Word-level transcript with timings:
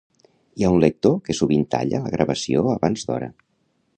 Hi 0.59 0.63
ha 0.67 0.71
un 0.75 0.79
lector 0.83 1.13
que 1.27 1.35
sovint 1.41 1.67
talla 1.75 2.01
la 2.07 2.13
gravació 2.17 2.65
abans 2.77 3.09
d'hora 3.11 3.31